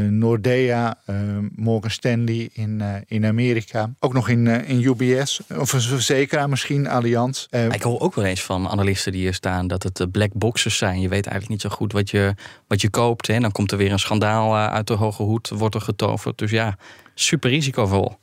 [0.10, 1.16] Nordea, eh,
[1.56, 3.94] Morgan Stanley in, eh, in Amerika.
[4.00, 7.46] Ook nog in, eh, in UBS, of een verzekeraar misschien, Allianz.
[7.50, 10.34] Eh, Ik hoor ook wel eens van analisten die hier staan dat het eh, black
[10.34, 11.02] boxes zijn.
[11.02, 12.34] Je weet eigenlijk niet zo goed wat je,
[12.68, 13.28] wat je koopt.
[13.28, 13.40] Hè.
[13.40, 16.38] Dan komt er weer een schandaal eh, uit de hoge hoed, wordt er getoverd.
[16.38, 16.78] Dus ja,
[17.14, 18.18] super risicovol.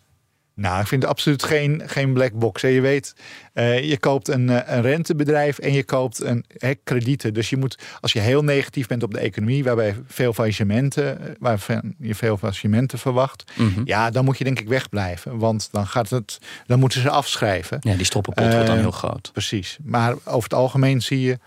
[0.55, 2.62] Nou, ik vind het absoluut geen, geen black box.
[2.62, 2.69] hè.
[2.69, 3.15] Je weet,
[3.53, 7.35] eh, je koopt een, eh, een rentebedrijf en je koopt een hè, kredieten.
[7.35, 11.35] Dus je moet, als je heel negatief bent op de economie, waarbij veel faillissementen, eh,
[11.38, 13.81] waarvan je veel faillissementen verwacht, Mhm.
[13.85, 15.38] ja, dan moet je denk ik wegblijven.
[15.38, 17.79] Want dan gaat het, dan moeten ze afschrijven.
[17.81, 19.31] Ja, die stroppenpot wordt dan heel groot.
[19.33, 19.79] Precies.
[19.83, 21.38] Maar over het algemeen zie je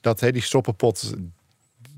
[0.00, 1.14] dat hè, die stroppenpot,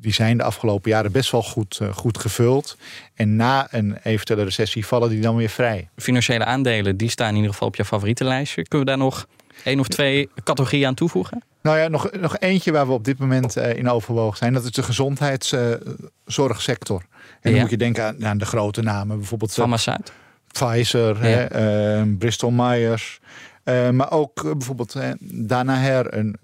[0.05, 2.77] die zijn de afgelopen jaren best wel goed, eh, goed gevuld.
[3.15, 5.89] En na een eventuele recessie vallen die dan weer vrij.
[5.97, 8.63] Financiële aandelen, die staan in ieder geval op je favoriete lijstje.
[8.63, 9.27] Kunnen we daar nog
[9.65, 11.43] één of twee categorieën aan toevoegen?
[11.63, 14.53] Nou ja, nog, nog eentje waar we op dit moment eh, in overwogen zijn.
[14.53, 17.01] Dat is de gezondheidszorgsector.
[17.01, 17.07] en
[17.43, 17.61] dan Ja.
[17.61, 19.19] moet je denken aan, aan de grote namen.
[19.19, 20.13] Bijvoorbeeld eh, Pharmaceut.
[20.53, 21.23] Pfizer, Ja.
[21.23, 23.21] hè, eh, Bristol Myers.
[23.65, 26.15] eh, maar ook bijvoorbeeld Danaher.
[26.19, 26.37] Een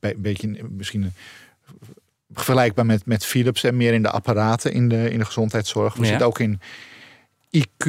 [0.00, 1.12] be- beetje misschien een-
[2.32, 3.64] vergelijkbaar met, met Philips.
[3.64, 5.94] En meer in de apparaten in de, in de gezondheidszorg.
[5.94, 6.06] We Ja.
[6.08, 6.60] zitten ook in
[7.56, 7.88] IQ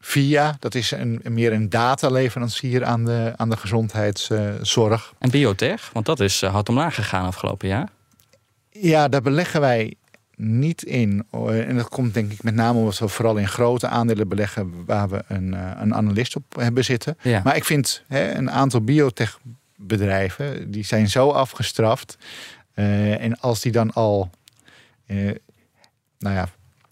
[0.00, 5.14] Via, dat is een, meer een dataleverancier aan de, aan de gezondheidszorg.
[5.18, 7.88] En biotech, want dat is uh, hard omlaag gegaan afgelopen jaar.
[8.70, 9.94] Ja, daar beleggen wij
[10.36, 11.26] niet in.
[11.50, 15.08] En dat komt denk ik met name omdat we vooral in grote aandelen beleggen waar
[15.08, 17.16] we een, uh, een analist op hebben zitten.
[17.22, 17.40] Ja.
[17.44, 19.38] Maar ik vind hè, een aantal biotech
[19.76, 22.18] bedrijven, die zijn zo afgestraft.
[22.78, 24.30] Uh, en als die dan al
[25.06, 25.34] uh,
[26.18, 26.48] nou ja,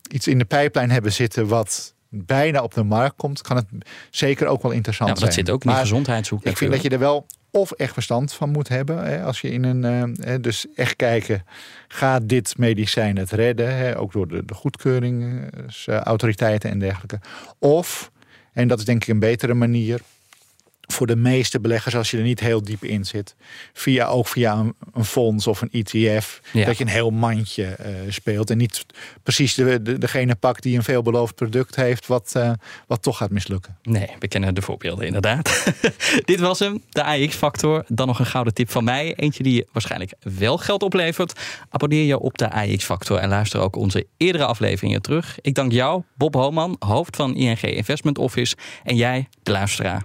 [0.09, 3.66] iets in de pijplijn hebben zitten wat bijna op de markt komt, kan het
[4.11, 5.46] zeker ook wel interessant ja, maar dat zijn.
[5.46, 6.44] zit ook in de gezondheidshoek.
[6.44, 9.05] Ik vind dat je er wel of echt verstand van moet hebben.
[9.05, 10.16] Hè, als je in een.
[10.27, 11.44] Uh, dus echt kijken,
[11.88, 13.77] gaat dit medicijn het redden?
[13.77, 17.20] Hè, ook door de, de goedkeuringsautoriteiten en dergelijke.
[17.59, 18.11] Of,
[18.53, 20.01] en dat is denk ik een betere manier.
[20.87, 23.35] Voor de meeste beleggers, als je er niet heel diep in zit,
[23.72, 26.64] via, ook via een, een fonds of een ETF, Ja.
[26.66, 28.51] dat je een heel mandje eh, speelt.
[28.51, 28.87] En niet
[29.22, 32.51] precies de, de, degene pakt die een veelbeloofd product heeft, wat, eh,
[32.87, 33.79] wat toch gaat mislukken.
[33.83, 35.72] Nee, we kennen de voorbeelden inderdaad.
[36.25, 37.85] Dit was hem, de AX-factor.
[37.88, 39.14] Dan nog een gouden tip van mij.
[39.14, 41.40] Eentje die waarschijnlijk wel geld oplevert.
[41.70, 45.38] Abonneer je op de AX-factor en luister ook onze eerdere afleveringen terug.
[45.40, 48.57] Ik dank jou, Bob Homan, hoofd van ING Investment Office.
[48.85, 50.05] En jij, de luisteraar.